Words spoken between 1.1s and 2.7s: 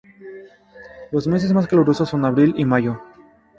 Los meses más calurosos son abril y